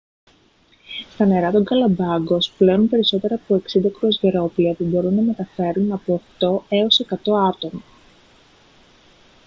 [1.13, 7.13] στα νερά των γκαλαπάγκος πλέουν περισσότερα από 60 κρουαζιερόπλοια που μπορούν να μεταφέρουν από 8-100
[7.25, 7.81] άτομα